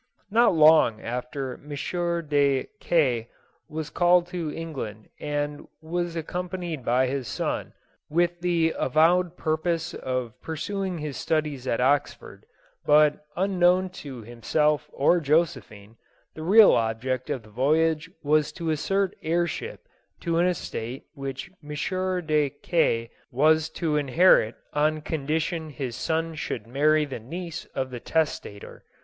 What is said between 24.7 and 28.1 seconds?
on condition his son should marry the niece of the